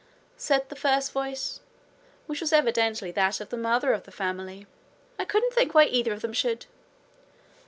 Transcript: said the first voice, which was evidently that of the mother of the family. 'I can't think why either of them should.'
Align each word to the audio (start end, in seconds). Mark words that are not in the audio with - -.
said 0.35 0.67
the 0.67 0.75
first 0.75 1.11
voice, 1.11 1.59
which 2.25 2.41
was 2.41 2.51
evidently 2.51 3.11
that 3.11 3.39
of 3.39 3.49
the 3.49 3.55
mother 3.55 3.93
of 3.93 4.01
the 4.01 4.11
family. 4.11 4.65
'I 5.19 5.25
can't 5.25 5.53
think 5.53 5.75
why 5.75 5.83
either 5.83 6.11
of 6.13 6.23
them 6.23 6.33
should.' 6.33 6.65